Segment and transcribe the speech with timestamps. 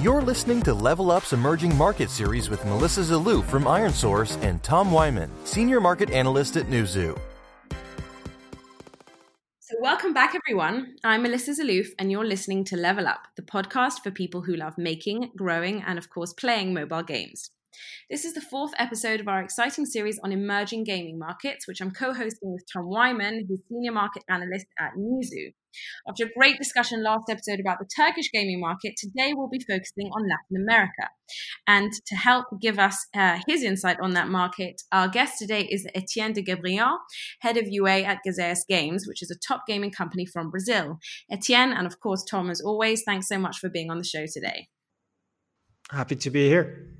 [0.00, 4.92] You're listening to Level Up's Emerging Market Series with Melissa Zalou from IronSource and Tom
[4.92, 7.18] Wyman, Senior Market Analyst at Newzoo.
[9.58, 10.94] So, welcome back, everyone.
[11.02, 14.78] I'm Melissa Zaloof, and you're listening to Level Up, the podcast for people who love
[14.78, 17.50] making, growing, and of course, playing mobile games.
[18.10, 21.90] This is the fourth episode of our exciting series on emerging gaming markets, which I'm
[21.90, 25.52] co hosting with Tom Wyman, who's Senior Market Analyst at Newzoo.
[26.08, 30.10] After a great discussion last episode about the Turkish gaming market, today we'll be focusing
[30.12, 31.10] on Latin America.
[31.66, 35.86] And to help give us uh, his insight on that market, our guest today is
[35.94, 36.98] Etienne de Gabriel,
[37.40, 40.98] head of UA at Gazeus Games, which is a top gaming company from Brazil.
[41.30, 44.24] Etienne, and of course, Tom, as always, thanks so much for being on the show
[44.32, 44.68] today.
[45.90, 46.97] Happy to be here.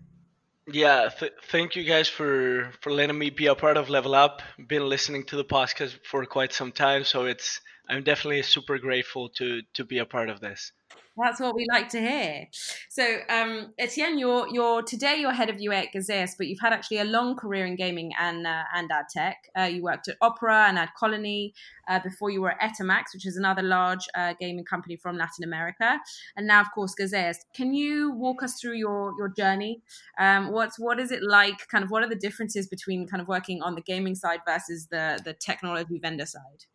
[0.70, 4.42] Yeah, th- thank you guys for for letting me be a part of Level Up.
[4.68, 9.28] Been listening to the podcast for quite some time, so it's I'm definitely super grateful
[9.36, 10.72] to to be a part of this.
[11.20, 12.46] That's what we like to hear.
[12.88, 16.72] So, um, Etienne, you're you're today you're head of UA at Gazeus, but you've had
[16.72, 19.36] actually a long career in gaming and uh, and ad tech.
[19.58, 21.52] Uh, you worked at Opera and AdColony
[21.88, 25.42] uh, before you were at Etermax, which is another large uh, gaming company from Latin
[25.42, 25.98] America,
[26.36, 27.38] and now, of course, Gazeus.
[27.54, 29.82] Can you walk us through your your journey?
[30.20, 31.66] Um, what's what is it like?
[31.68, 34.86] Kind of what are the differences between kind of working on the gaming side versus
[34.90, 36.66] the the technology vendor side?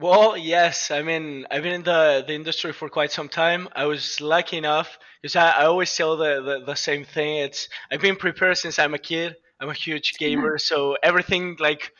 [0.00, 0.90] Well, yes.
[0.90, 3.68] I mean, I've been in the, the industry for quite some time.
[3.74, 7.36] I was lucky enough because I, I always tell the, the, the same thing.
[7.38, 9.36] It's I've been prepared since I'm a kid.
[9.60, 11.92] I'm a huge gamer, so everything like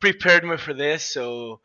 [0.00, 1.04] prepared me for this.
[1.04, 1.60] So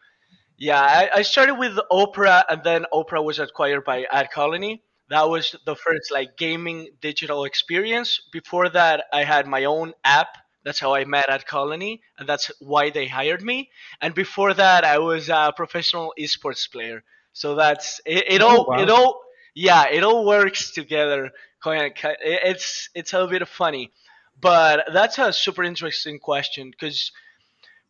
[0.57, 4.81] yeah, I, I started with Opera, and then Opera was acquired by AdColony.
[5.09, 8.21] That was the first like gaming digital experience.
[8.31, 10.29] Before that, I had my own app
[10.67, 13.69] that's how I met AdColony, and that's why they hired me.
[14.01, 17.05] And before that, I was a professional esports player.
[17.31, 18.25] So that's it.
[18.27, 18.59] it oh, all.
[18.59, 18.81] Oh, wow.
[18.81, 19.21] It all.
[19.55, 21.31] Yeah, it all works together.
[21.65, 23.93] It's it's a bit funny,
[24.41, 27.13] but that's a super interesting question because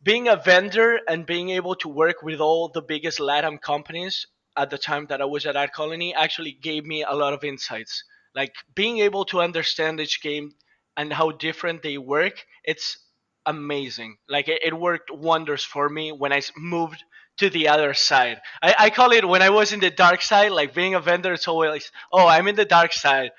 [0.00, 4.24] being a vendor and being able to work with all the biggest LATAM companies
[4.56, 8.04] at the time that I was AdColony actually gave me a lot of insights.
[8.36, 10.52] Like being able to understand each game
[10.98, 12.98] and how different they work, it's
[13.46, 14.18] amazing.
[14.28, 17.02] Like it, it worked wonders for me when I moved
[17.38, 18.40] to the other side.
[18.60, 21.32] I, I call it when I was in the dark side, like being a vendor,
[21.32, 23.30] it's always, oh, I'm in the dark side.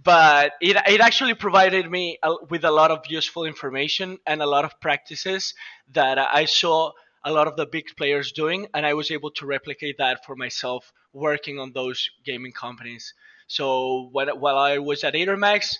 [0.00, 2.18] But it, it actually provided me
[2.50, 5.54] with a lot of useful information and a lot of practices
[5.94, 6.92] that I saw
[7.24, 10.36] a lot of the big players doing, and I was able to replicate that for
[10.36, 13.12] myself working on those gaming companies.
[13.48, 15.78] So when, while I was at Etermax,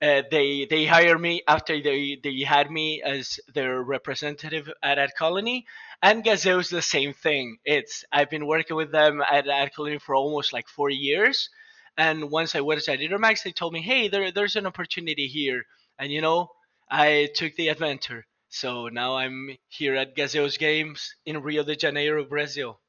[0.00, 5.64] uh, they they hired me after they they had me as their representative at AdColony,
[6.02, 7.58] and Gazeus the same thing.
[7.64, 11.50] It's I've been working with them at colony for almost like four years,
[11.96, 15.64] and once I was at Etermax, they told me, hey, there there's an opportunity here,
[15.98, 16.50] and you know,
[16.90, 18.24] I took the adventure.
[18.50, 22.80] So now I'm here at Gazeus Games in Rio de Janeiro, Brazil.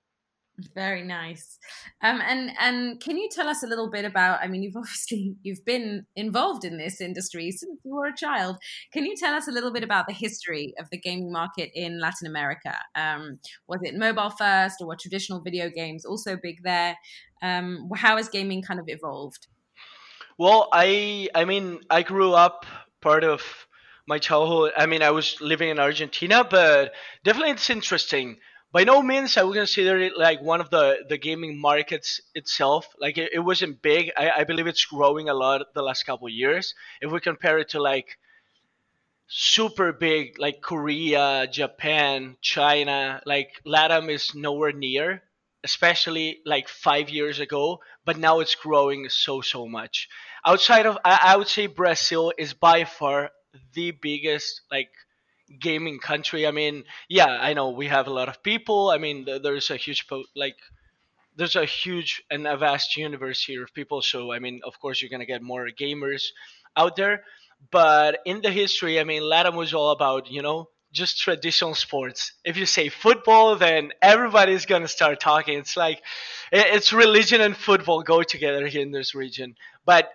[0.76, 1.58] Very nice.
[2.04, 4.40] Um, and and can you tell us a little bit about?
[4.42, 8.58] I mean, you've obviously you've been involved in this industry since you were a child.
[8.92, 12.00] Can you tell us a little bit about the history of the gaming market in
[12.00, 12.76] Latin America?
[12.96, 16.98] Um, was it mobile first, or were traditional video games also big there?
[17.42, 19.48] Um, how has gaming kind of evolved?
[20.38, 22.66] Well, I I mean, I grew up
[23.02, 23.42] part of
[24.08, 24.74] my childhood.
[24.76, 26.94] I mean, I was living in Argentina, but
[27.24, 28.38] definitely it's interesting
[28.72, 32.88] by no means I would consider it like one of the the gaming markets itself.
[33.00, 34.12] Like it, it wasn't big.
[34.18, 36.74] I, I believe it's growing a lot the last couple years.
[37.02, 38.18] If we compare it to like
[39.28, 45.24] super big like Korea, Japan, China, like LATAM is nowhere near,
[45.64, 47.80] especially like five years ago.
[48.06, 50.08] But now it's growing so so much.
[50.46, 53.32] Outside of I, I would say Brazil is by far
[53.74, 54.90] the biggest like
[55.60, 56.46] gaming country.
[56.48, 58.90] I mean, yeah, I know we have a lot of people.
[58.90, 60.56] I mean, there's a huge po- like
[61.36, 64.02] there's a huge and a vast universe here of people.
[64.02, 66.24] So I mean, of course, you're gonna get more gamers
[66.76, 67.24] out there.
[67.72, 72.34] But in the history, I mean, LATAM was all about you know just traditional sports.
[72.44, 75.58] If you say football, then everybody's gonna start talking.
[75.60, 76.02] It's like
[76.52, 79.56] it's religion and football go together here in this region.
[79.86, 80.12] But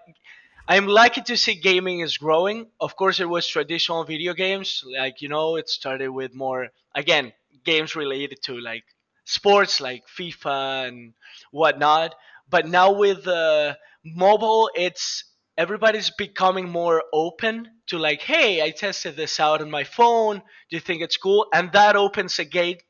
[0.68, 2.70] I'm lucky to see gaming is growing.
[2.80, 4.82] Of course, it was traditional video games.
[4.86, 7.32] Like, you know, it started with more, again,
[7.64, 8.84] games related to like
[9.24, 11.14] sports like FIFA and
[11.50, 12.14] whatnot.
[12.48, 13.74] But now with uh,
[14.04, 15.24] mobile, it's
[15.58, 20.38] everybody's becoming more open to like, hey, I tested this out on my phone.
[20.38, 21.46] Do you think it's cool?
[21.52, 22.82] And that opens a gate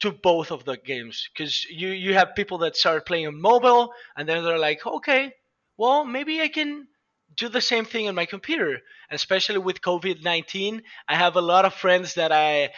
[0.00, 3.92] to both of the games because you you have people that start playing on mobile
[4.16, 5.32] and then they're like, okay,
[5.76, 6.86] well, maybe I can
[7.36, 8.80] do the same thing on my computer.
[9.10, 12.70] Especially with COVID 19, I have a lot of friends that I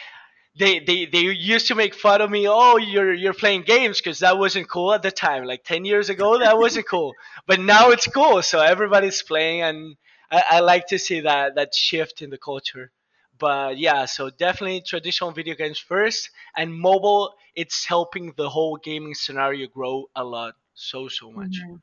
[0.57, 2.47] they, they they used to make fun of me.
[2.47, 5.45] Oh, you're you're playing games because that wasn't cool at the time.
[5.45, 7.13] Like ten years ago, that wasn't cool,
[7.47, 8.41] but now it's cool.
[8.43, 9.95] So everybody's playing, and
[10.31, 12.91] I, I like to see that that shift in the culture.
[13.39, 17.33] But yeah, so definitely traditional video games first, and mobile.
[17.55, 21.65] It's helping the whole gaming scenario grow a lot, so so much.
[21.65, 21.75] Mm-hmm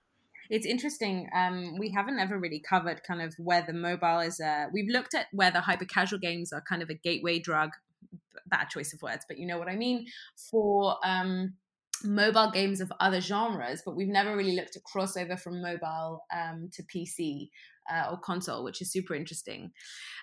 [0.51, 1.29] it's interesting.
[1.35, 4.41] Um, we haven't ever really covered kind of where the mobile is.
[4.41, 7.71] A, we've looked at where the hyper casual games are kind of a gateway drug
[8.51, 10.07] bad choice of words, but you know what I mean,
[10.51, 11.55] for um,
[12.05, 16.69] mobile games of other genres, but we've never really looked at crossover from mobile um,
[16.73, 17.51] to PC
[17.91, 19.73] uh, or console, which is super interesting.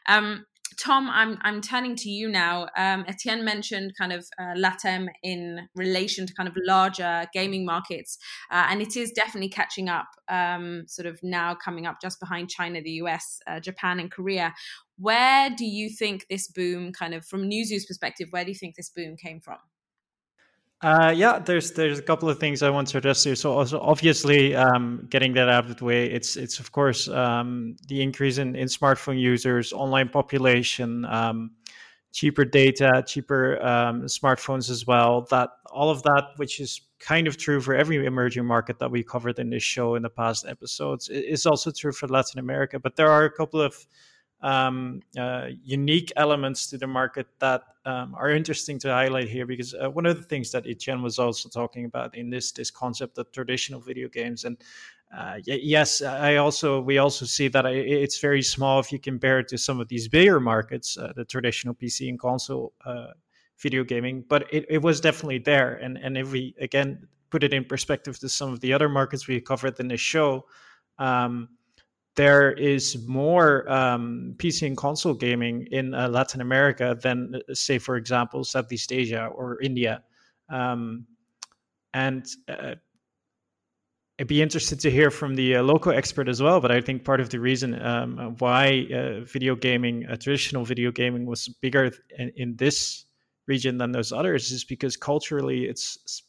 [0.08, 0.46] Um,
[0.80, 2.68] Tom, I'm I'm turning to you now.
[2.76, 4.54] Um, Etienne mentioned kind of uh,
[5.24, 8.18] in relation to kind of larger gaming markets,
[8.52, 10.08] uh, and it is definitely catching up.
[10.28, 14.54] Um, sort of now coming up just behind China, the US, uh, Japan, and Korea.
[15.00, 18.76] Where do you think this boom, kind of from Newzoo's perspective, where do you think
[18.76, 19.58] this boom came from?
[20.82, 23.34] Uh, yeah, there's there's a couple of things I want to address here.
[23.36, 27.76] So also obviously, um, getting that out of the way, it's it's of course um,
[27.88, 31.52] the increase in, in smartphone users, online population, um,
[32.14, 35.22] cheaper data, cheaper um, smartphones as well.
[35.32, 39.02] That all of that, which is kind of true for every emerging market that we
[39.02, 42.80] covered in this show in the past episodes, is also true for Latin America.
[42.80, 43.76] But there are a couple of
[44.42, 49.74] um, uh, unique elements to the market that um, are interesting to highlight here because
[49.74, 53.18] uh, one of the things that Etienne was also talking about in this this concept
[53.18, 54.58] of traditional video games and
[55.16, 59.48] uh, yes, I also we also see that it's very small if you compare it
[59.50, 63.08] to some of these bigger markets, uh, the traditional PC and console uh,
[63.58, 64.26] video gaming.
[64.28, 68.20] But it, it was definitely there, and and if we again put it in perspective
[68.20, 70.46] to some of the other markets we covered in this show,
[71.00, 71.50] um,
[72.18, 77.78] there is more um, PC and console gaming in uh, Latin America than, uh, say,
[77.78, 80.04] for example, Southeast Asia or India.
[80.50, 81.06] Um,
[81.94, 82.74] and uh,
[84.20, 86.60] I'd be interested to hear from the uh, local expert as well.
[86.60, 90.92] But I think part of the reason um, why uh, video gaming, uh, traditional video
[90.92, 93.06] gaming, was bigger in, in, this
[93.46, 96.24] region than those others is because culturally it's,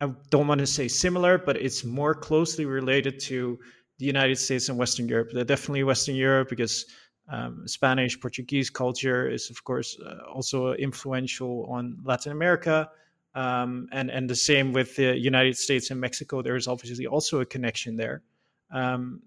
[0.00, 3.58] I don't want to say similar, but it's more closely related to
[3.98, 5.30] the United States and Western Europe.
[5.32, 6.86] They're definitely Western Europe because
[7.28, 12.90] um, Spanish, Portuguese culture is, of course, uh, also influential on Latin America.
[13.34, 16.42] Um, and and the same with the United States and Mexico.
[16.42, 18.22] There is obviously also a connection there.
[18.70, 19.20] Um,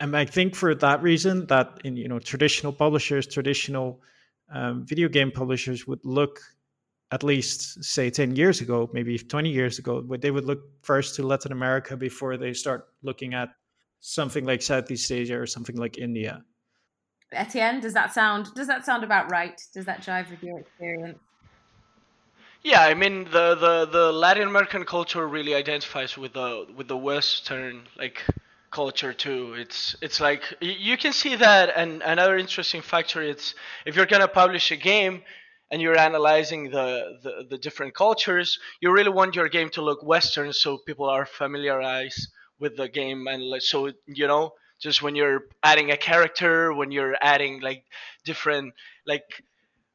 [0.00, 4.00] and I think for that reason, that in you know traditional publishers, traditional
[4.50, 6.40] um, video game publishers would look
[7.10, 11.14] at least say 10 years ago maybe 20 years ago but they would look first
[11.14, 13.48] to latin america before they start looking at
[14.00, 16.44] something like Southeast Asia or something like India.
[17.32, 19.60] Etienne, does that sound does that sound about right?
[19.74, 21.18] Does that jive with your experience?
[22.62, 26.96] Yeah, I mean the, the, the Latin American culture really identifies with the with the
[26.96, 28.22] Western like
[28.70, 29.54] culture too.
[29.54, 33.54] It's it's like you can see that, and another interesting factor it's
[33.86, 35.22] if you're gonna publish a game
[35.70, 40.02] and you're analyzing the, the, the different cultures, you really want your game to look
[40.02, 42.26] Western so people are familiarized
[42.60, 46.90] with the game and like so you know just when you're adding a character when
[46.92, 47.84] you're adding like
[48.24, 48.72] different
[49.06, 49.42] like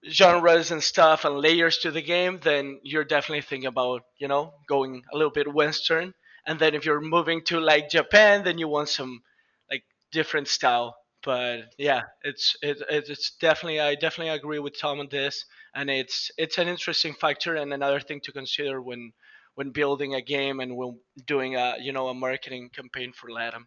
[0.09, 4.53] genres and stuff and layers to the game then you're definitely thinking about you know
[4.67, 6.13] going a little bit western.
[6.45, 9.21] And then if you're moving to like japan then you want some
[9.69, 10.95] like different style.
[11.23, 15.45] But yeah it's it, it's definitely i definitely agree with tom on this.
[15.73, 19.13] And it's it's an interesting factor and another thing to consider when
[19.55, 23.65] when building a game and when doing a you know a marketing campaign for LATAM.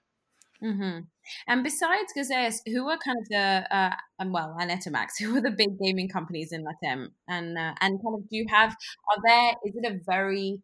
[0.62, 1.00] Mm-hmm.
[1.48, 5.40] And besides Gazeus, who are kind of the uh, um, well, and Etermax, who are
[5.40, 7.08] the big gaming companies in LATAM?
[7.28, 10.60] And uh, and kind of do you have are there is it a very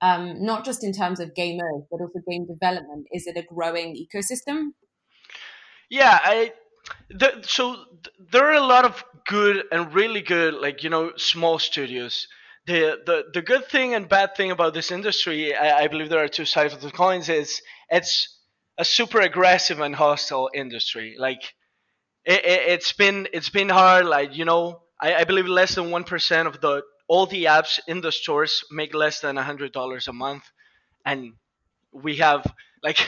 [0.00, 3.06] um, not just in terms of gamers but also game development?
[3.12, 4.70] Is it a growing ecosystem?
[5.90, 6.52] Yeah, I
[7.10, 7.76] the, so
[8.30, 12.26] there are a lot of good and really good like you know small studios
[12.66, 16.22] the, the the good thing and bad thing about this industry, I, I believe there
[16.22, 17.28] are two sides of the coins.
[17.28, 18.38] Is it's
[18.78, 21.16] a super aggressive and hostile industry.
[21.18, 21.42] Like
[22.24, 24.06] it, it, has been it's been hard.
[24.06, 27.80] Like you know, I, I believe less than one percent of the all the apps
[27.88, 30.44] in the stores make less than a hundred dollars a month,
[31.04, 31.32] and
[31.92, 32.46] we have
[32.82, 32.98] like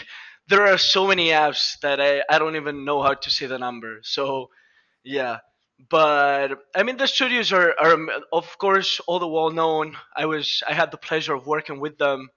[0.48, 3.58] there are so many apps that I, I don't even know how to say the
[3.58, 4.00] number.
[4.02, 4.50] So
[5.04, 5.38] yeah,
[5.90, 7.98] but I mean the studios are, are
[8.32, 9.96] of course all the well known.
[10.16, 12.28] I was I had the pleasure of working with them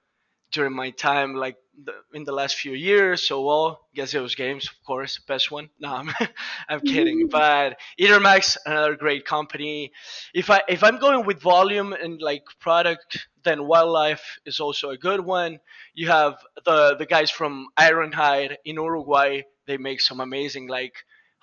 [0.52, 3.28] during my time like the, in the last few years.
[3.28, 5.70] So well, those Games, of course, best one.
[5.80, 6.10] No, I'm,
[6.70, 7.28] I'm kidding.
[7.28, 7.30] Mm-hmm.
[7.30, 9.92] But Etermax, another great company.
[10.34, 14.98] If I if I'm going with volume and like product, then Wildlife is also a
[14.98, 15.60] good one.
[15.94, 19.42] You have the the guys from Ironhide in Uruguay.
[19.66, 20.96] They make some amazing like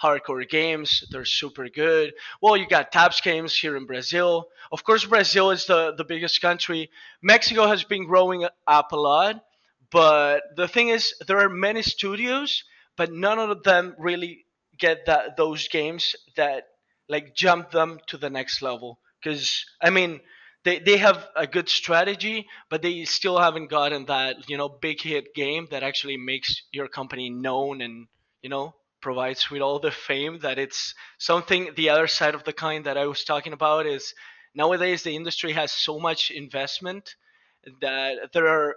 [0.03, 1.05] hardcore games.
[1.11, 2.13] They're super good.
[2.43, 4.49] Well, you got Tapps Games here in Brazil.
[4.73, 6.91] Of course, Brazil is the, the biggest country.
[7.23, 9.43] Mexico has been growing up a lot.
[9.91, 12.65] But the thing is, there are many studios,
[12.97, 14.45] but none of them really
[14.79, 16.65] get that those games that
[17.09, 18.99] like jump them to the next level.
[19.23, 20.21] Because I mean,
[20.65, 25.01] they they have a good strategy, but they still haven't gotten that you know big
[25.01, 28.09] hit game that actually makes your company known and
[28.43, 28.75] you know
[29.05, 32.99] provides with all the fame that it's something the other side of the coin that
[32.99, 34.15] I was talking about is
[34.55, 37.05] nowadays the industry has so much investment
[37.83, 38.77] that there are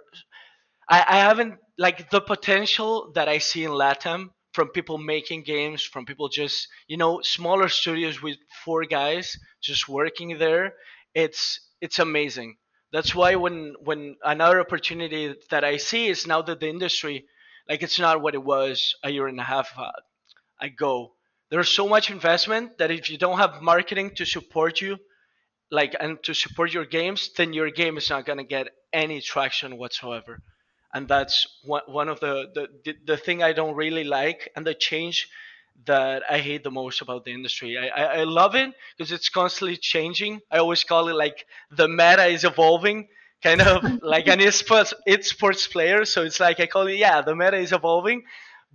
[0.88, 5.82] I, I haven't like the potential that I see in Latam from people making games,
[5.82, 10.74] from people just you know smaller studios with four guys just working there.
[11.14, 12.56] It's it's amazing.
[12.92, 17.26] That's why when when another opportunity that I see is now that the industry
[17.68, 19.92] like it's not what it was a year and a half uh,
[20.60, 21.14] I go.
[21.50, 24.98] There's so much investment that if you don't have marketing to support you,
[25.70, 29.76] like and to support your games, then your game is not gonna get any traction
[29.78, 30.42] whatsoever.
[30.94, 34.66] And that's one one of the the the, the thing I don't really like and
[34.66, 35.28] the change
[35.86, 37.78] that I hate the most about the industry.
[37.78, 40.40] I, I, I love it because it's constantly changing.
[40.50, 43.08] I always call it like the meta is evolving,
[43.42, 46.04] kind of like an esports, esports player.
[46.04, 48.24] So it's like I call it, yeah, the meta is evolving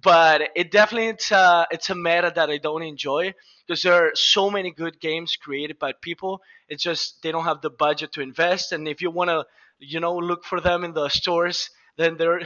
[0.01, 3.33] but it definitely it's a it's a meta that I don't enjoy
[3.65, 6.41] because there are so many good games created by people.
[6.67, 9.45] It's just they don't have the budget to invest, and if you want to,
[9.79, 12.41] you know, look for them in the stores, then they're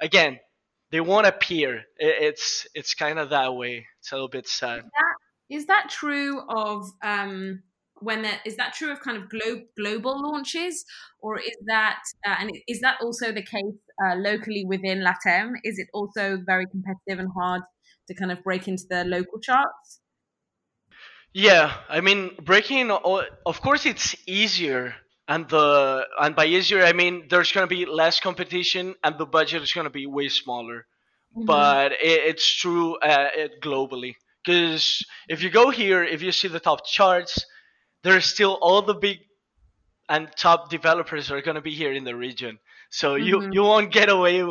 [0.00, 0.38] again
[0.90, 1.84] they won't appear.
[1.98, 3.86] It's it's kind of that way.
[4.00, 4.78] It's a little bit sad.
[4.78, 7.62] Is that, is that true of um,
[8.00, 10.84] when there is that true of kind of glo- global launches,
[11.20, 15.52] or is that uh, and is that also the case uh, locally within Latam?
[15.64, 17.62] Is it also very competitive and hard
[18.08, 20.00] to kind of break into the local charts?
[21.32, 22.90] Yeah, I mean breaking.
[22.90, 24.94] Of course, it's easier,
[25.28, 29.26] and the and by easier I mean there's going to be less competition, and the
[29.26, 30.86] budget is going to be way smaller.
[31.36, 31.44] Mm-hmm.
[31.46, 36.48] But it, it's true uh, it globally because if you go here, if you see
[36.48, 37.44] the top charts,
[38.02, 39.18] there's still all the big
[40.08, 42.58] and top developers are going to be here in the region.
[42.90, 43.24] So mm-hmm.
[43.24, 44.42] you you won't get away.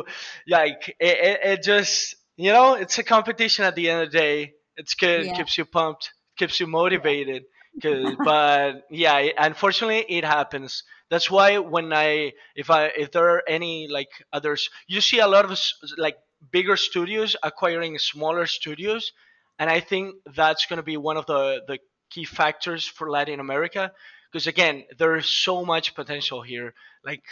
[0.47, 4.17] Like it, it, it, just you know it's a competition at the end of the
[4.17, 4.53] day.
[4.77, 5.25] It's good.
[5.25, 5.35] Yeah.
[5.35, 6.11] Keeps you pumped.
[6.37, 7.43] Keeps you motivated.
[7.81, 10.83] But yeah, unfortunately it happens.
[11.09, 15.27] That's why when I if I if there are any like others, you see a
[15.27, 15.57] lot of
[15.97, 16.17] like
[16.51, 19.11] bigger studios acquiring smaller studios,
[19.59, 21.79] and I think that's going to be one of the the
[22.09, 23.91] key factors for Latin America
[24.31, 26.73] because again there is so much potential here
[27.05, 27.23] like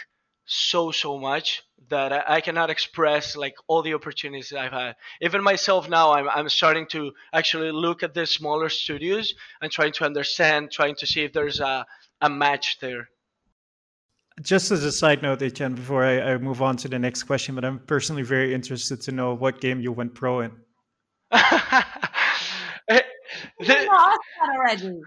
[0.48, 4.96] so so much that I, I, cannot express like all the opportunities I've had.
[5.20, 9.92] Even myself now, I'm I'm starting to actually look at the smaller studios and trying
[9.92, 11.86] to understand, trying to see if there's a
[12.22, 13.08] a match there.
[14.40, 17.54] Just as a side note, Etienne, before I, I move on to the next question,
[17.54, 20.52] but I'm personally very interested to know what game you went pro in.
[22.90, 23.02] Eh,
[23.60, 24.98] you that already.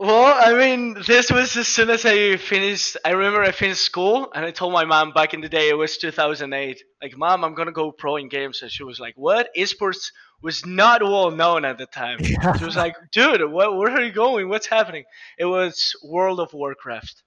[0.00, 2.96] Well, I mean, this was as soon as I finished.
[3.04, 5.78] I remember I finished school, and I told my mom back in the day it
[5.78, 6.82] was 2008.
[7.00, 9.50] Like, mom, I'm gonna go pro in games, and she was like, "What?
[9.56, 10.10] Esports
[10.42, 12.56] was not well known at the time." Yeah.
[12.56, 14.48] She was like, "Dude, what, where are you going?
[14.48, 15.04] What's happening?"
[15.38, 17.22] It was World of Warcraft.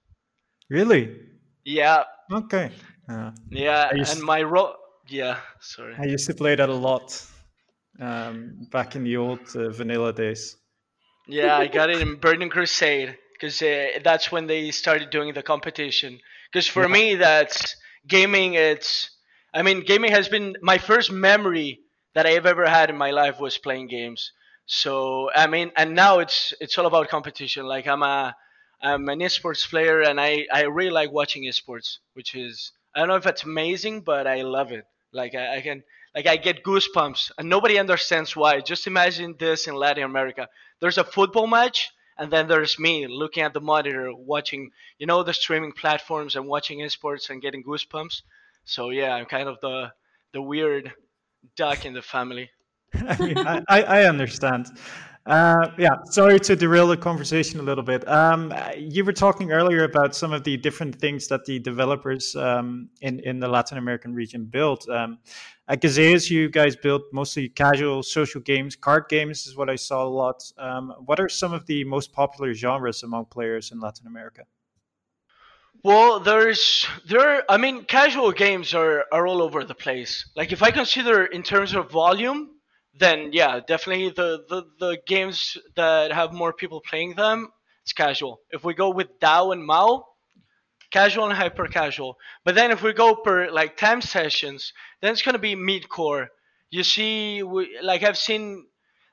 [0.68, 1.16] Really?
[1.64, 2.04] Yeah.
[2.30, 2.70] Okay.
[3.08, 4.74] Uh, yeah, and my role.
[5.08, 5.94] Yeah, sorry.
[5.98, 7.24] I used to play that a lot
[7.98, 10.56] um, back in the old uh, vanilla days.
[11.28, 15.42] Yeah, I got it in Burning Crusade because uh, that's when they started doing the
[15.42, 16.18] competition.
[16.50, 16.88] Because for yeah.
[16.88, 18.54] me, that's gaming.
[18.54, 19.10] It's,
[19.54, 21.80] I mean, gaming has been my first memory
[22.14, 24.32] that I've ever had in my life was playing games.
[24.66, 27.66] So I mean, and now it's it's all about competition.
[27.66, 28.34] Like I'm a
[28.82, 33.08] I'm an esports player, and I I really like watching esports, which is I don't
[33.08, 34.84] know if it's amazing, but I love it.
[35.12, 35.82] Like I, I can
[36.14, 38.60] like I get goosebumps, and nobody understands why.
[38.60, 40.48] Just imagine this in Latin America.
[40.80, 45.22] There's a football match, and then there's me looking at the monitor, watching, you know,
[45.22, 48.22] the streaming platforms and watching esports and getting goosebumps.
[48.64, 49.92] So yeah, I'm kind of the
[50.32, 50.92] the weird
[51.56, 52.50] duck in the family.
[52.94, 54.70] I mean, I, I understand.
[55.28, 58.08] Uh, yeah, sorry to derail the conversation a little bit.
[58.08, 62.88] Um, you were talking earlier about some of the different things that the developers um,
[63.02, 64.88] in in the Latin American region built.
[64.88, 65.18] Um,
[65.68, 70.02] at Gazeus, you guys built mostly casual social games, card games is what I saw
[70.02, 70.42] a lot.
[70.56, 74.44] Um, what are some of the most popular genres among players in Latin America?
[75.84, 77.44] Well, there's there.
[77.50, 80.30] I mean, casual games are are all over the place.
[80.34, 82.57] Like if I consider in terms of volume,
[82.98, 87.48] then yeah, definitely the, the, the games that have more people playing them,
[87.82, 88.40] it's casual.
[88.50, 90.04] If we go with DAU and MAU,
[90.90, 92.16] casual and hyper casual.
[92.44, 96.28] But then if we go per like time sessions, then it's gonna be mid-core.
[96.70, 98.66] You see, we, like I've seen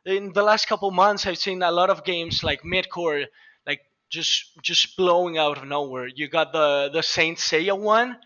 [0.06, 3.26] in the last couple months, I've seen a lot of games like mid-core,
[3.66, 6.08] like just just blowing out of nowhere.
[6.08, 8.18] You got the the Saint Seiya one,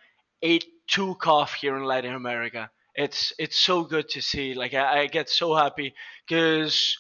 [0.42, 4.54] it took off here in Latin America it's it's so good to see.
[4.54, 5.94] Like I, I get so happy
[6.28, 6.98] because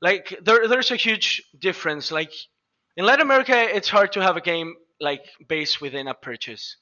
[0.00, 2.10] like there there's a huge difference.
[2.10, 2.32] Like
[2.96, 6.76] in Latin America, it's hard to have a game like based within a purchase.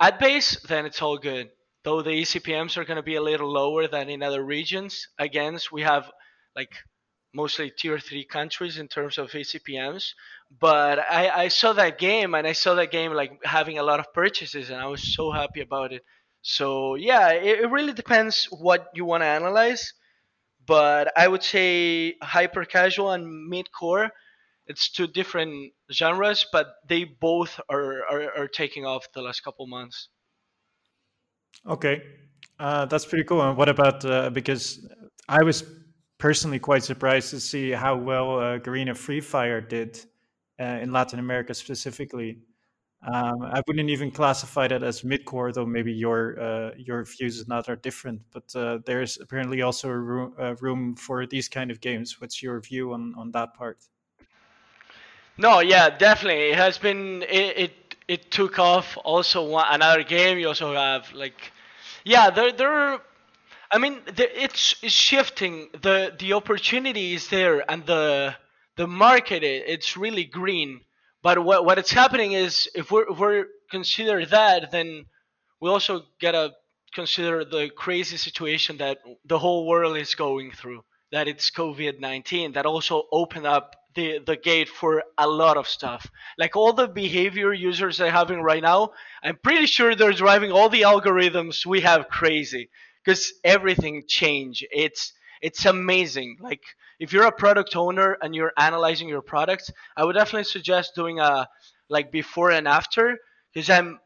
[0.00, 1.50] At base, then it's all good.
[1.84, 5.08] Though the ECPMs are going to be a little lower than in other regions.
[5.18, 6.10] Again, we have
[6.54, 6.72] like
[7.36, 10.14] mostly tier three countries in terms of ECPMs.
[10.58, 14.00] But I, I saw that game and I saw that game like having a lot
[14.00, 16.02] of purchases and I was so happy about it.
[16.48, 19.92] So yeah, it, it really depends what you want to analyze.
[20.64, 24.10] But I would say hyper casual and mid core,
[24.68, 29.66] it's two different genres, but they both are, are, are taking off the last couple
[29.66, 30.08] months.
[31.68, 32.00] Okay,
[32.60, 33.42] uh, that's pretty cool.
[33.42, 34.86] And what about uh, because
[35.28, 35.64] I was
[36.18, 39.98] personally quite surprised to see how well uh, Garena Free Fire did
[40.60, 42.38] uh, in Latin America specifically.
[43.02, 47.48] Um, I wouldn't even classify that as mid-core, though maybe your uh, your views and
[47.50, 48.22] that are different.
[48.32, 52.20] But uh, there's apparently also a room, room, for these kind of games.
[52.20, 53.78] What's your view on, on that part?
[55.38, 56.50] No, yeah, definitely.
[56.50, 57.72] It has been it it,
[58.08, 58.96] it took off.
[59.04, 60.38] Also, one, another game.
[60.38, 61.52] You also have like,
[62.04, 62.98] yeah, there there.
[63.70, 65.68] I mean, it's, it's shifting.
[65.82, 68.34] the The opportunity is there, and the
[68.76, 70.80] the market it's really green
[71.26, 75.06] but what what it's happening is if we're if we're consider that, then
[75.60, 76.52] we also gotta
[76.94, 80.84] consider the crazy situation that the whole world is going through.
[81.10, 85.66] That it's COVID nineteen that also opened up the the gate for a lot of
[85.66, 86.06] stuff.
[86.38, 90.68] Like all the behavior users are having right now, I'm pretty sure they're driving all
[90.68, 92.70] the algorithms we have crazy
[93.04, 94.64] because everything changed.
[94.70, 95.12] It's
[95.42, 96.36] it's amazing.
[96.40, 96.62] Like
[96.98, 101.20] if you're a product owner and you're analyzing your products, I would definitely suggest doing
[101.20, 101.48] a
[101.88, 103.18] like before and after
[103.52, 103.98] because I'm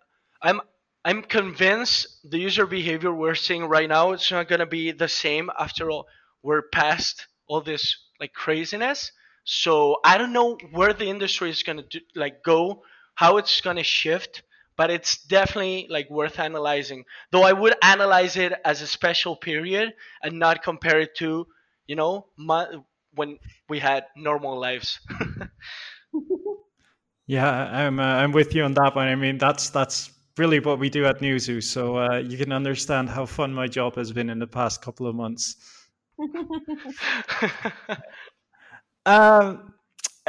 [0.43, 0.61] I'm
[1.05, 5.51] I'm convinced the user behavior we're seeing right now it's not gonna be the same
[5.59, 6.07] after all
[6.43, 9.13] we're past all this like craziness.
[9.45, 12.83] So I don't know where the industry is gonna like go,
[13.15, 14.43] how it's gonna shift,
[14.81, 17.05] but it's definitely like worth analyzing.
[17.33, 21.47] Though I would analyze it as a special period and not compare it to
[21.91, 22.27] you know,
[23.17, 23.37] when
[23.69, 25.01] we had normal lives.
[27.27, 29.09] yeah, I'm uh, I'm with you on that one.
[29.09, 31.61] I mean, that's that's really what we do at Newzoo.
[31.61, 35.09] So uh, you can understand how fun my job has been in the past couple
[35.09, 35.57] of months.
[39.07, 39.70] um,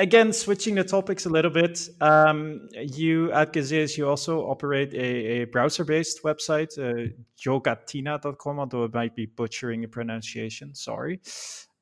[0.01, 5.41] again, switching the topics a little bit, um, you at Gazeus, you also operate a,
[5.41, 10.73] a browser-based website, uh, jogatina.com, although I might be butchering the pronunciation.
[10.73, 11.21] Sorry.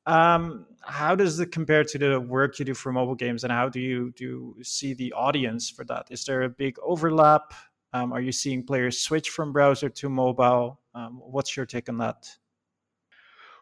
[0.06, 3.68] Um, how does it compare to the work you do for mobile games, and how
[3.68, 6.06] do you do see the audience for that?
[6.10, 7.54] Is there a big overlap?
[7.92, 10.80] Um, are you seeing players switch from browser to mobile?
[10.94, 12.28] Um, what's your take on that?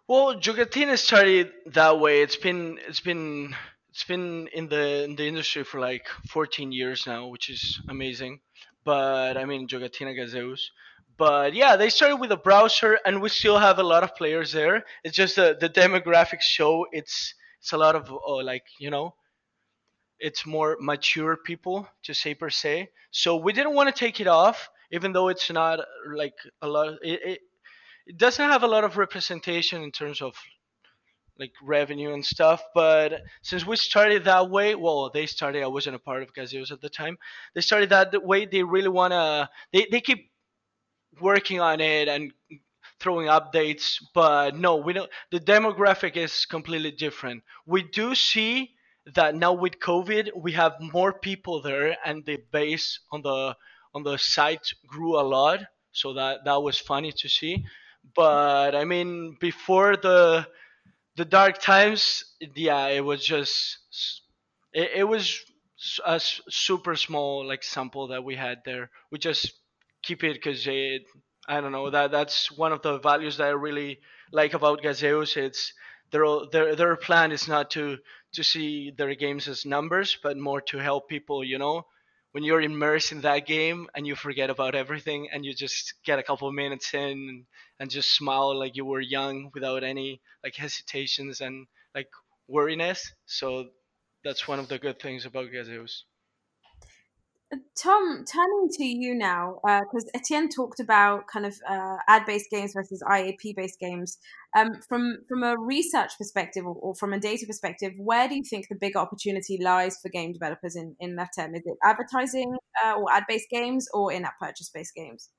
[0.07, 2.23] Well, Jogatina started that way.
[2.23, 3.55] It's been it's been
[3.98, 8.38] it's been in the in the industry for like 14 years now, which is amazing.
[8.84, 10.61] But I mean, Jogatina Gazeus.
[11.16, 14.52] But yeah, they started with a browser, and we still have a lot of players
[14.52, 14.84] there.
[15.02, 19.16] It's just the the demographics show it's it's a lot of uh, like you know,
[20.20, 22.90] it's more mature people to say per se.
[23.11, 25.80] So we didn't want to take it off, even though it's not
[26.14, 26.98] like a lot.
[27.02, 27.40] It, it,
[28.06, 30.37] it doesn't have a lot of representation in terms of
[31.38, 32.62] like revenue and stuff.
[32.74, 35.62] But since we started that way, well, they started.
[35.62, 37.18] I wasn't a part of Gazeus at the time.
[37.55, 38.46] They started that way.
[38.46, 39.51] They really wanna.
[39.72, 40.31] They they keep
[41.20, 42.33] working on it and
[43.01, 43.96] throwing updates.
[44.14, 45.11] But no, we don't.
[45.31, 47.42] The demographic is completely different.
[47.66, 48.72] We do see
[49.14, 53.57] that now with COVID, we have more people there, and the base on the
[53.94, 55.61] on the site grew a lot.
[55.92, 57.64] So that that was funny to see
[58.14, 60.46] But I mean, before the
[61.18, 62.24] the dark times,
[62.57, 63.78] yeah, it was just
[64.72, 65.40] it, it was
[66.04, 68.90] a super small like sample that we had there.
[69.11, 69.52] We just
[70.02, 71.02] keep it because it
[71.48, 74.00] I don't know that that's one of the values that I really
[74.33, 75.37] like about Gazeus.
[75.37, 75.72] It's
[76.12, 77.98] their their their plan is not to
[78.35, 81.44] to see their games as numbers, but more to help people.
[81.44, 81.87] You know,
[82.33, 86.19] when you're immersed in that game and you forget about everything and you just get
[86.19, 87.47] a couple of minutes in
[87.81, 92.09] and just smile like you were young without any like hesitations and like
[92.49, 93.12] worriness.
[93.27, 93.71] So
[94.25, 96.05] that's one of the good things about Gazeus.
[97.82, 102.72] Tom, turning to you now, because uh, Etienne talked about kind of uh, ad-based games
[102.74, 104.18] versus IAP-based games.
[104.56, 108.42] Um, from from a research perspective or, or, from a data perspective, where do you
[108.42, 111.54] think the bigger opportunity lies for game developers in in that term?
[111.54, 115.30] Is it advertising uh, or ad-based games, or in-app purchase-based games?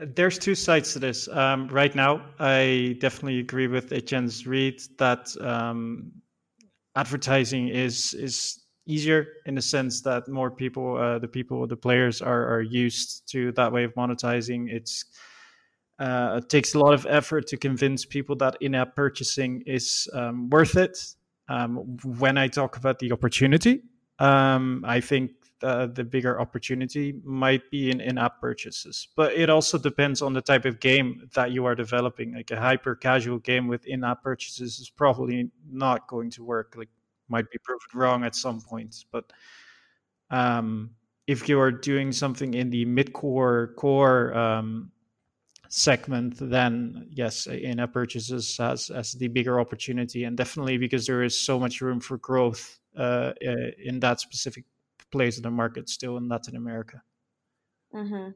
[0.00, 1.28] There's two sides to this.
[1.28, 6.12] Um, right now, I definitely agree with Etienne's read that um,
[6.96, 12.20] advertising is is easier in the sense that more people, uh, the people, the players
[12.20, 14.68] are, are used to that way of monetizing.
[14.68, 15.04] It's
[16.00, 20.48] uh, it takes a lot of effort to convince people that in-app purchasing is um,
[20.48, 20.96] worth it.
[21.48, 23.82] Um, when I talk about the opportunity,
[24.18, 29.76] um, I think uh, the bigger opportunity might be in in-app purchases, but it also
[29.76, 32.34] depends on the type of game that you are developing.
[32.34, 36.74] Like a hyper-casual game with in-app purchases is probably not going to work.
[36.76, 36.90] Like
[37.28, 39.04] might be proved wrong at some point.
[39.12, 39.32] But
[40.30, 40.90] um,
[41.26, 44.90] if you are doing something in the mid-core core um,
[45.68, 51.38] segment, then yes, in-app purchases has, has the bigger opportunity, and definitely because there is
[51.38, 53.32] so much room for growth uh,
[53.84, 54.64] in that specific
[55.10, 57.02] place in the market still in Latin America.
[57.94, 58.30] Mm-hmm.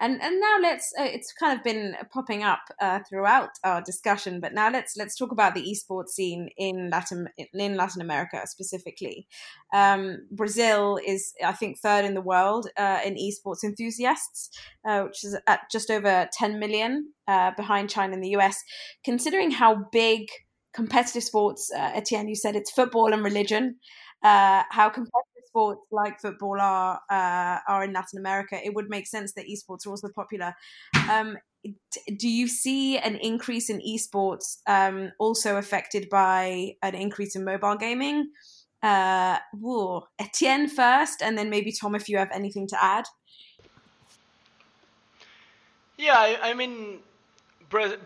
[0.00, 4.40] And and now let's uh, it's kind of been popping up uh, throughout our discussion,
[4.40, 9.26] but now let's let's talk about the esports scene in Latin in Latin America specifically.
[9.74, 14.50] Um, Brazil is I think third in the world uh, in esports enthusiasts,
[14.88, 18.62] uh, which is at just over 10 million uh, behind China and the US.
[19.04, 20.28] Considering how big
[20.72, 23.76] competitive sports, uh, Etienne, you said it's football and religion.
[24.22, 29.32] how competitive sports like football are uh, are in Latin America, it would make sense
[29.34, 30.54] that esports are also popular.
[31.10, 31.38] Um,
[32.18, 37.76] do you see an increase in esports um, also affected by an increase in mobile
[37.76, 38.30] gaming?
[38.82, 40.06] Uh, whoa.
[40.18, 43.04] Etienne first, and then maybe Tom, if you have anything to add.
[45.96, 46.98] Yeah, I, I mean,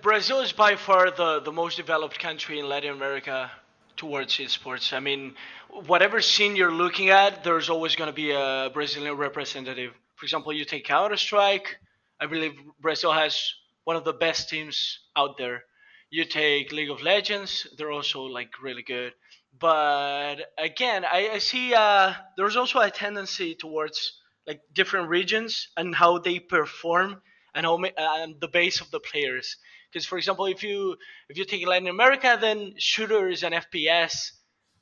[0.03, 3.51] Brazil is by far the, the most developed country in Latin America
[3.99, 4.93] towards esports.
[4.95, 5.35] I mean,
[5.69, 9.93] whatever scene you're looking at, there's always going to be a Brazilian representative.
[10.17, 11.77] For example, you take Counter Strike.
[12.21, 13.53] I believe Brazil has
[13.85, 15.65] one of the best teams out there.
[16.11, 19.13] You take League of Legends, they're also like really good.
[19.59, 24.15] But again, I, I see uh, there's also a tendency towards
[24.47, 27.21] like different regions and how they perform
[27.55, 29.57] and how and the base of the players.
[29.91, 30.97] Because for example, if you
[31.29, 34.33] if you take Latin America, then shooters and FPS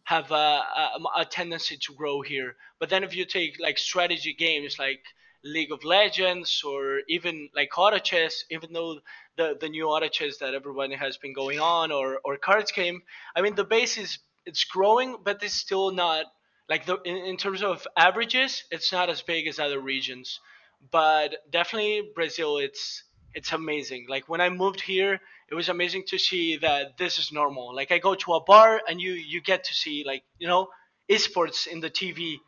[0.05, 2.55] have a, a, a, tendency to grow here.
[2.79, 5.01] But then if you take like strategy games like
[5.45, 9.01] League of Legends or even like auto chess, even though
[9.37, 13.03] the, the new auto chess that everybody has been going on or, or cards game,
[13.35, 16.27] I mean the base is it's growing, but it's still not
[16.69, 20.41] like the in, in terms of averages, it's not as big as other regions.
[20.91, 23.03] But definitely Brazil, it's
[23.35, 24.07] it's amazing.
[24.09, 27.75] Like when I moved here, it was amazing to see that this is normal.
[27.75, 30.69] Like I go to a bar and you you get to see like you know
[31.11, 32.41] esports in the TV.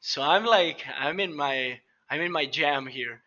[0.00, 3.22] So I'm like I'm in my I'm in my jam here.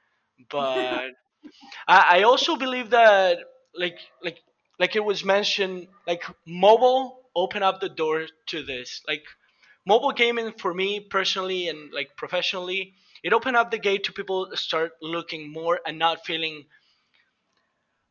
[0.49, 1.11] But
[1.87, 3.39] I, I also believe that
[3.75, 4.39] like like
[4.79, 9.01] like it was mentioned like mobile open up the door to this.
[9.07, 9.23] Like
[9.85, 12.93] mobile gaming for me personally and like professionally,
[13.23, 16.65] it opened up the gate to people start looking more and not feeling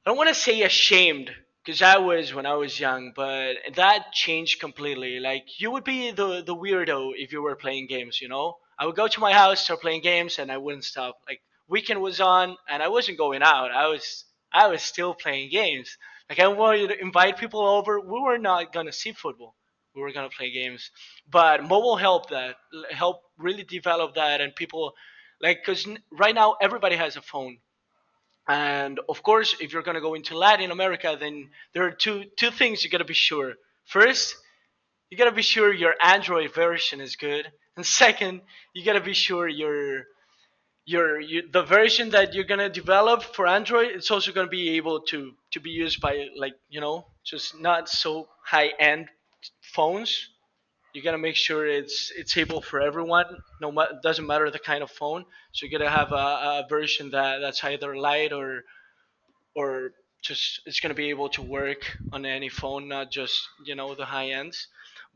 [0.08, 1.30] I don't want to say ashamed
[1.62, 5.20] because I was when I was young, but that changed completely.
[5.20, 8.56] Like you would be the the weirdo if you were playing games, you know.
[8.78, 11.18] I would go to my house, start playing games, and I wouldn't stop.
[11.28, 13.70] Like weekend was on, and I wasn't going out.
[13.70, 15.98] I was I was still playing games.
[16.30, 18.00] Like I wanted to invite people over.
[18.00, 19.56] We were not gonna see football.
[19.94, 20.90] We were gonna play games.
[21.30, 22.56] But mobile helped that,
[22.92, 24.94] helped really develop that, and people
[25.42, 27.58] like because right now everybody has a phone
[28.48, 32.24] and of course, if you're going to go into Latin America, then there are two
[32.36, 33.54] two things you got to be sure.
[33.86, 34.36] First,
[35.10, 38.40] you got to be sure your Android version is good, and second,
[38.74, 40.04] you got to be sure your
[40.88, 45.02] your you, the version that you're gonna develop for Android, it's also gonna be able
[45.02, 49.08] to to be used by like you know just not so high end
[49.60, 50.30] phones.
[50.94, 53.26] You gotta make sure it's it's able for everyone.
[53.60, 53.72] No,
[54.02, 55.24] doesn't matter the kind of phone.
[55.52, 56.14] So you gotta have a,
[56.64, 58.64] a version that that's either light or
[59.54, 63.94] or just it's gonna be able to work on any phone, not just you know
[63.94, 64.68] the high ends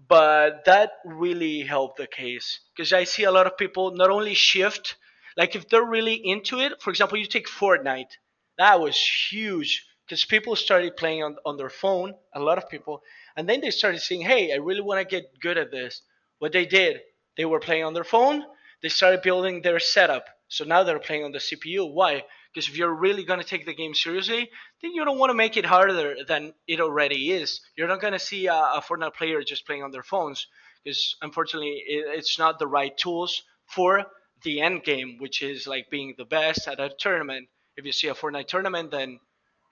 [0.09, 4.35] but that really helped the case because I see a lot of people not only
[4.35, 4.97] shift
[5.37, 8.13] like if they're really into it, for example, you take Fortnite.
[8.59, 8.97] That was
[9.31, 13.03] huge because people started playing on, on their phone, a lot of people,
[13.37, 16.03] and then they started saying, hey, I really want to get good at this.
[16.39, 17.01] What they did,
[17.37, 18.45] they were playing on their phone,
[18.83, 20.27] they started building their setup.
[20.49, 21.91] So now they're playing on the CPU.
[21.93, 22.25] Why?
[22.53, 24.51] Because if you're really going to take the game seriously,
[24.83, 27.61] then you don't want to make it harder than it already is.
[27.77, 30.47] You're not going to see a, a Fortnite player just playing on their phones
[30.85, 34.05] because unfortunately it, it's not the right tools for
[34.43, 37.49] the end game, which is like being the best at a tournament.
[37.77, 39.21] If you see a Fortnite tournament, then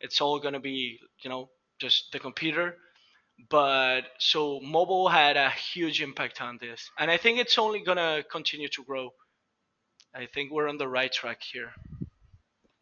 [0.00, 2.76] it's all gonna be you know just the computer.
[3.48, 8.22] But so mobile had a huge impact on this, and I think it's only gonna
[8.30, 9.10] continue to grow.
[10.14, 11.72] I think we're on the right track here.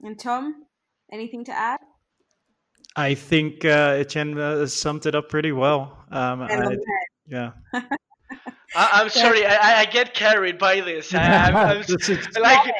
[0.03, 0.65] And Tom,
[1.13, 1.81] anything to add?
[2.97, 6.05] I think uh, Etienne uh, summed it up pretty well.
[6.11, 6.77] Um, I,
[7.27, 7.53] yeah.
[8.75, 11.15] I, am sorry, I, I, get carried by this.
[11.15, 11.85] I, am
[12.41, 12.75] like,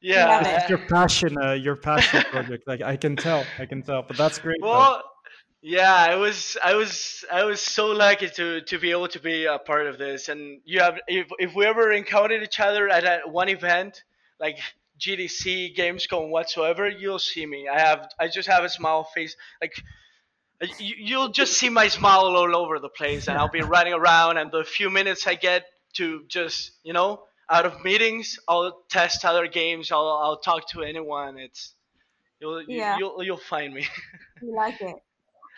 [0.00, 2.66] yeah, it's your passion, uh, your passion project.
[2.66, 4.58] Like I can tell, I can tell, but that's great.
[4.60, 5.02] Well, though.
[5.66, 9.46] Yeah, I was, I was, I was so lucky to to be able to be
[9.46, 10.28] a part of this.
[10.28, 14.02] And you have, if if we ever encountered each other at a, one event,
[14.38, 14.58] like
[15.00, 17.66] GDC, Gamescom, whatsoever, you'll see me.
[17.66, 19.72] I have, I just have a smile face, like
[20.62, 24.36] uh, you'll just see my smile all over the place and i'll be running around
[24.38, 29.24] and the few minutes i get to just you know out of meetings i'll test
[29.24, 31.74] other games i'll, I'll talk to anyone it's
[32.40, 32.96] you'll yeah.
[32.98, 33.86] you'll you'll find me
[34.42, 34.94] you like it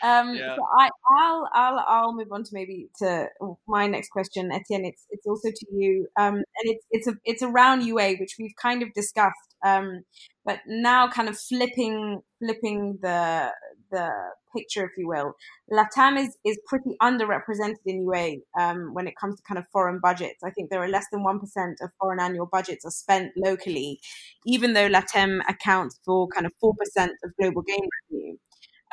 [0.03, 0.57] um yeah.
[0.57, 3.29] so i i'll i'll i'll move on to maybe to
[3.67, 7.43] my next question etienne it's it's also to you um and it's it's a it's
[7.43, 10.03] around ua which we've kind of discussed um
[10.45, 13.51] but now kind of flipping flipping the
[13.91, 14.11] the
[14.57, 15.35] picture, if you will,
[15.71, 20.01] Latam is, is pretty underrepresented in UA um, when it comes to kind of foreign
[20.01, 20.43] budgets.
[20.43, 21.41] I think there are less than 1%
[21.83, 24.01] of foreign annual budgets are spent locally,
[24.45, 26.73] even though Latam accounts for kind of 4%
[27.25, 28.37] of global game revenue.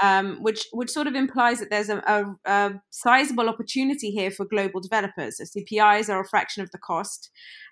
[0.01, 4.43] Um, which which sort of implies that there's a, a, a, sizable opportunity here for
[4.43, 5.39] global developers.
[5.39, 7.29] CPIs are a fraction of the cost,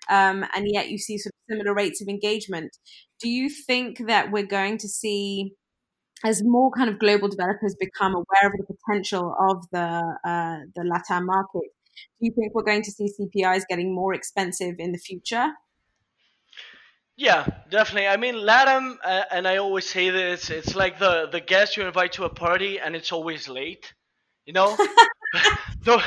[0.08, 2.76] um, and yet you see sort of similar rates of engagement.
[3.20, 5.54] Do you think that we're going to see
[6.24, 10.82] as more kind of global developers become aware of the potential of the uh, the
[10.82, 11.70] Latam market,
[12.20, 15.52] do you think we're going to see CPIs getting more expensive in the future?
[17.16, 18.08] Yeah, definitely.
[18.08, 21.86] I mean, LATAM, uh, and I always say this, it's like the, the guest you
[21.86, 23.92] invite to a party and it's always late.
[24.46, 24.76] You know?
[25.84, 26.02] the,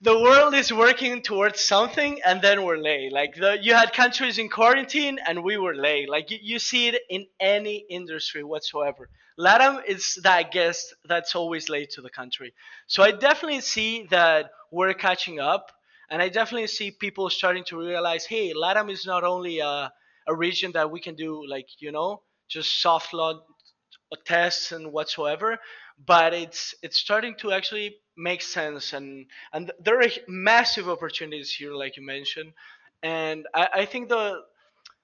[0.00, 3.12] the world is working towards something and then we're late.
[3.12, 6.08] Like the, you had countries in quarantine and we were late.
[6.08, 9.08] Like you, you see it in any industry whatsoever.
[9.38, 12.54] LATAM is that guest that's always late to the country.
[12.86, 15.70] So I definitely see that we're catching up
[16.10, 19.92] and I definitely see people starting to realize, hey, LATAM is not only a,
[20.28, 23.42] a region that we can do like, you know, just soft launch
[24.24, 25.58] tests and whatsoever,
[26.04, 28.92] but it's it's starting to actually make sense.
[28.92, 32.52] And and there are massive opportunities here like you mentioned.
[33.02, 34.42] And i, I think the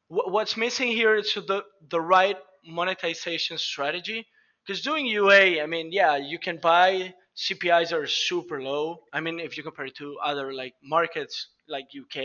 [0.08, 4.26] what's missing here is the the right monetization strategy.
[4.66, 9.40] Because doing ua i mean yeah you can buy cpis are super low i mean
[9.40, 12.22] if you compare it to other like markets like uk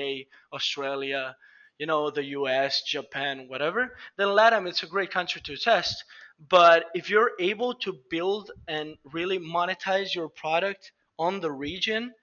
[0.53, 1.35] australia
[1.77, 6.03] you know the us japan whatever then latam it's a great country to test
[6.49, 12.13] but if you're able to build and really monetize your product on the region,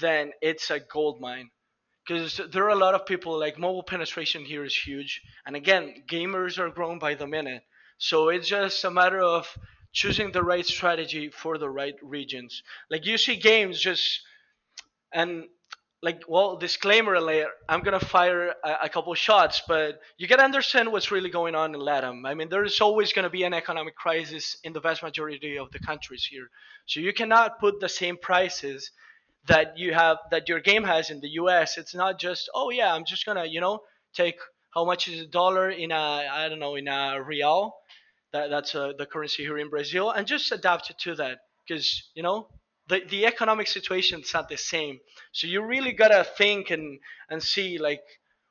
[0.00, 1.50] then it's a gold mine.
[2.06, 5.20] Because there are a lot of people like mobile penetration here is huge.
[5.44, 7.62] And again, gamers are growing by the minute.
[7.98, 9.52] So it's just a matter of
[9.92, 12.62] choosing the right strategy for the right regions.
[12.90, 14.20] Like you see games just
[15.12, 15.44] and
[16.02, 20.92] like well disclaimer layer i'm gonna fire a, a, couple shots but you gotta understand
[20.92, 22.24] what's really going on in latam.
[22.24, 25.80] I mean there's always gonna be an economic crisis in the vast majority of the
[25.80, 26.48] countries here.
[26.86, 28.92] So you cannot put the same prices
[29.46, 32.94] that you have that your game has in the us it's not just oh yeah
[32.94, 33.80] i'm just gonna you know
[34.14, 34.36] take
[34.74, 37.74] how much is a dollar in a i don't know in a real
[38.32, 42.22] that, that's uh, the currency here in brazil and just adapt to that because you
[42.22, 42.48] know
[42.88, 44.98] the, the economic situation is not the same.
[45.32, 46.98] So you really gotta think and
[47.30, 48.02] and see like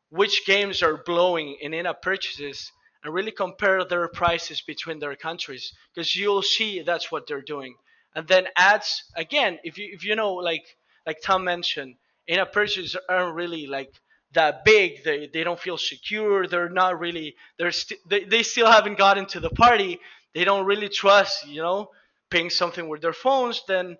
[0.09, 2.71] which games are blowing in in-app purchases
[3.03, 7.75] and really compare their prices between their countries because you'll see that's what they're doing
[8.15, 10.65] and then ads again if you if you know like
[11.05, 13.91] like tom mentioned in-app purchases aren't really like
[14.37, 18.71] that big they, they don't feel secure they're not really they're st- they, they still
[18.77, 19.99] haven't gotten to the party
[20.35, 21.89] they don't really trust you know
[22.29, 23.97] paying something with their phones then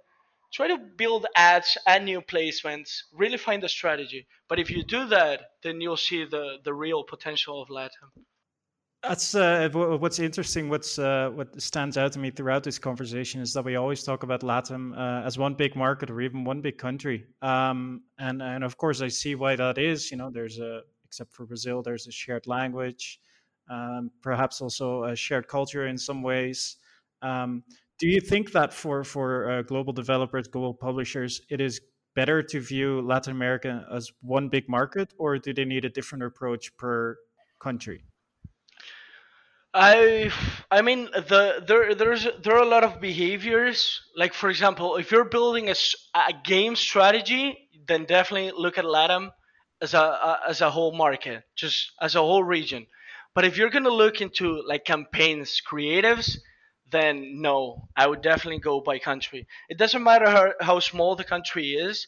[0.53, 4.27] try to build ads and new placements really find a strategy.
[4.49, 8.09] But if you do that then you'll see the the real potential of latam
[9.03, 10.69] that's uh, what's interesting.
[10.69, 14.23] What's uh, what stands out to me throughout this conversation is that we always talk
[14.23, 17.25] about LATAM uh, as one big market or even one big country.
[17.41, 20.11] Um, and and of course, I see why that is.
[20.11, 23.19] You know, there's a except for Brazil, there's a shared language,
[23.69, 26.77] um, perhaps also a shared culture in some ways.
[27.21, 27.63] Um,
[27.97, 31.81] do you think that for for uh, global developers, global publishers, it is
[32.15, 36.23] better to view Latin America as one big market, or do they need a different
[36.23, 37.15] approach per
[37.59, 38.03] country?
[39.79, 40.31] I
[40.71, 44.01] I mean the there there's there are a lot of behaviors.
[44.15, 45.75] Like for example if you're building a,
[46.15, 49.31] a game strategy then definitely look at LATAM
[49.81, 52.87] as a, a as a whole market just as a whole region.
[53.35, 56.37] But if you're gonna look into like campaigns creatives
[56.89, 59.47] then no I would definitely go by country.
[59.69, 62.07] It doesn't matter how, how small the country is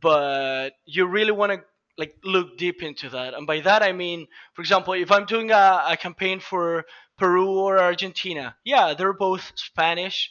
[0.00, 1.60] but you really want to
[1.98, 3.34] like look deep into that.
[3.34, 6.84] And by that i mean for example if i'm doing a, a campaign for
[7.18, 10.30] peru or argentina yeah they're both spanish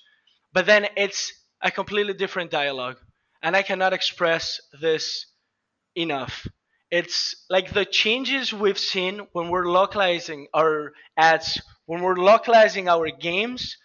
[0.54, 2.98] but then it's a completely different dialogue
[3.42, 5.26] and i cannot express this
[5.96, 6.48] enough
[6.90, 13.10] it's like the changes we've seen when we're localizing our ads when we're localizing our
[13.10, 13.78] games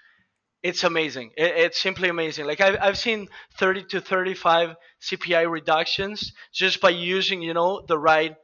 [0.66, 1.30] it's amazing.
[1.36, 2.46] It's simply amazing.
[2.46, 7.96] Like I've, I've seen 30 to 35 CPI reductions just by using, you know, the
[7.96, 8.34] right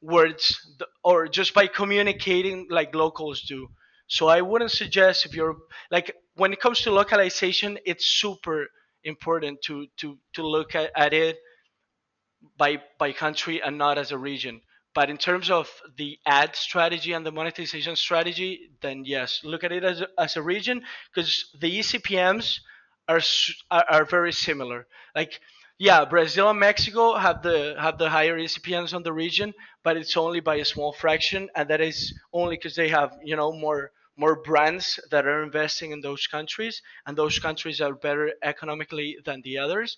[0.00, 0.58] words
[1.04, 3.68] or just by communicating like locals do.
[4.08, 5.56] So I wouldn't suggest if you're
[5.90, 8.68] like when it comes to localization, it's super
[9.04, 11.38] important to to to look at, at it
[12.56, 14.60] by by country and not as a region.
[14.94, 19.72] But in terms of the ad strategy and the monetization strategy, then yes, look at
[19.72, 20.82] it as a, as a region
[21.14, 22.60] because the eCPMs
[23.08, 23.20] are,
[23.70, 24.86] are are very similar.
[25.14, 25.40] Like
[25.78, 29.52] yeah, Brazil and Mexico have the have the higher eCPMs on the region,
[29.84, 33.36] but it's only by a small fraction, and that is only because they have you
[33.36, 38.32] know more more brands that are investing in those countries, and those countries are better
[38.42, 39.96] economically than the others.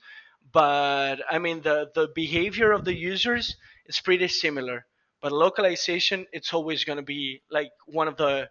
[0.53, 4.87] But I mean, the the behavior of the users is pretty similar
[5.21, 8.49] but localization it's always going to be like one of the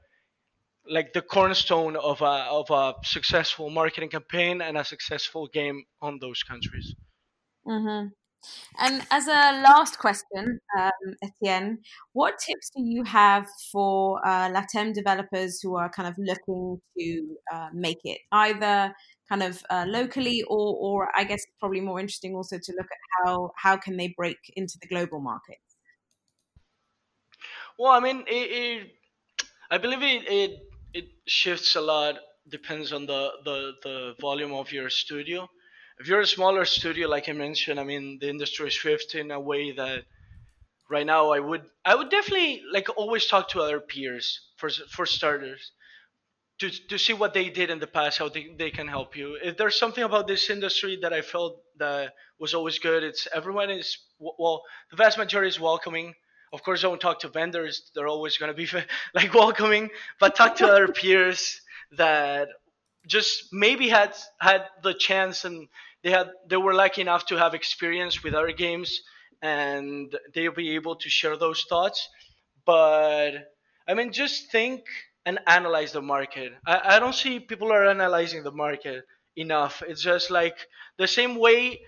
[0.90, 6.18] like the cornerstone of a of a successful marketing campaign and a successful game on
[6.20, 6.96] those countries.
[7.66, 8.08] Mm-hmm.
[8.80, 11.80] And as a last question, um, Etienne,
[12.14, 17.38] what tips do you have for uh, Latam developers who are kind of looking to
[17.54, 18.94] uh, make it either
[19.30, 23.26] kind of uh, locally or, or I guess probably more interesting also to look at
[23.26, 25.58] how how can they break into the global market?
[27.78, 28.92] Well, I mean, it, it
[29.70, 30.60] I believe it, it
[30.94, 32.16] it shifts a lot.
[32.50, 35.50] Depends on the, the the volume of your studio.
[36.00, 39.32] If you're a smaller studio, like I mentioned, I mean, the industry is shifting in
[39.32, 40.06] a way that
[40.90, 45.06] right now I would I would definitely like always talk to other peers for for
[45.06, 45.72] starters
[46.60, 49.38] to to see what they did in the past, how they, they can help you.
[49.44, 53.70] If there's something about this industry that I felt that was always good, it's everyone
[53.70, 56.14] is well, the vast majority is welcoming
[56.54, 58.68] of course don't talk to vendors they're always going to be
[59.14, 61.62] like welcoming but talk to other peers
[61.98, 62.50] that
[63.08, 65.68] just maybe had had the chance and
[66.04, 69.02] they had they were lucky enough to have experience with other games
[69.42, 72.08] and they'll be able to share those thoughts.
[72.66, 73.32] But
[73.88, 74.82] i mean just think
[75.26, 76.54] and analyze the market.
[76.66, 79.04] I, I don't see people are analyzing the market
[79.36, 79.84] enough.
[79.88, 80.58] It's just like
[80.98, 81.82] the same way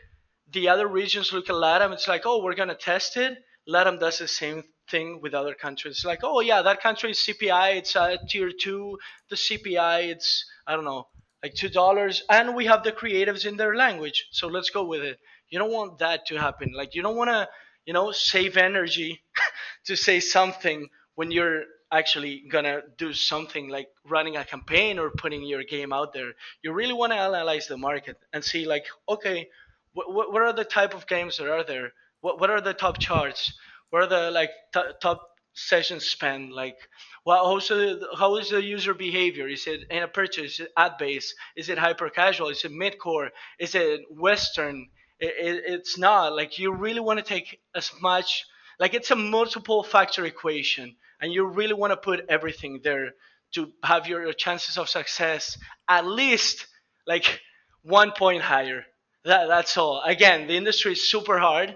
[0.52, 4.00] the other regions look at latam it's like oh we're going to test it LATAM
[4.00, 6.04] does the same thing with other countries.
[6.06, 8.98] Like, oh yeah, that country is CPI, it's uh, tier two.
[9.29, 11.08] The CPI, it's I don't know,
[11.44, 14.27] like two dollars, and we have the creatives in their language.
[14.31, 15.19] So let's go with it.
[15.50, 16.73] You don't want that to happen.
[16.73, 17.48] Like, you don't want to,
[17.86, 19.21] you know, save energy
[19.86, 25.44] to say something when you're actually gonna do something like running a campaign or putting
[25.44, 26.34] your game out there.
[26.62, 29.50] You really want to analyze the market and see, like, okay,
[29.94, 31.94] what, what are the type of games that are there?
[32.22, 33.54] What what are the top charts?
[33.90, 35.22] What are the like t- top
[35.54, 36.52] sessions spent?
[36.52, 36.78] Like,
[37.26, 39.48] well, the, how is the user behavior?
[39.48, 40.54] Is it in-app purchase?
[40.54, 41.34] Is it ad based?
[41.56, 42.50] Is it hyper casual?
[42.50, 43.32] Is it mid core?
[43.60, 44.90] Is it Western?
[45.20, 48.46] It, it, it's not like you really want to take as much
[48.80, 53.12] like it's a multiple factor equation, and you really want to put everything there
[53.54, 55.58] to have your chances of success
[55.88, 56.67] at least
[57.08, 57.42] like
[57.82, 58.86] one point higher.
[59.26, 60.02] That, that's all.
[60.06, 61.76] Again, the industry is super hard,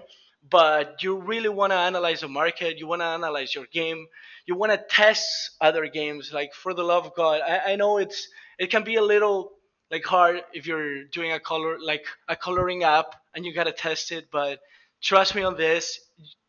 [0.50, 2.78] but you really want to analyze the market.
[2.78, 4.06] You want to analyze your game.
[4.46, 6.32] You want to test other games.
[6.32, 8.28] Like for the love of God, I, I know it's
[8.58, 9.52] it can be a little
[9.90, 14.12] like hard if you're doing a color like a coloring app and you gotta test
[14.12, 14.28] it.
[14.30, 14.60] But
[15.02, 15.98] trust me on this.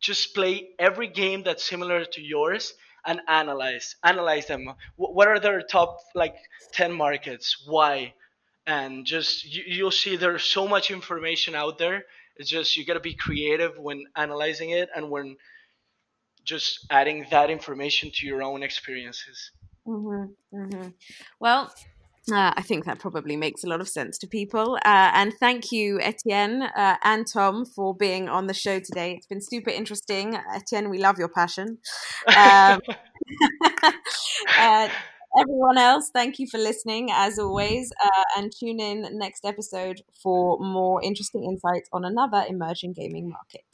[0.00, 2.74] Just play every game that's similar to yours
[3.06, 4.74] and analyze analyze them.
[4.96, 6.36] What are their top like
[6.72, 7.64] ten markets?
[7.66, 8.14] Why?
[8.66, 12.04] and just you, you'll see there's so much information out there
[12.36, 15.36] it's just you got to be creative when analyzing it and when
[16.44, 19.50] just adding that information to your own experiences
[19.86, 20.88] mm-hmm, mm-hmm.
[21.40, 21.72] well
[22.32, 24.74] uh, I think that probably makes a lot of sense to people.
[24.84, 29.14] Uh, and thank you, Etienne uh, and Tom, for being on the show today.
[29.14, 30.36] It's been super interesting.
[30.52, 31.78] Etienne, we love your passion.
[32.36, 32.80] Um,
[34.58, 34.88] uh,
[35.38, 37.92] everyone else, thank you for listening as always.
[38.02, 43.64] Uh, and tune in next episode for more interesting insights on another emerging gaming market.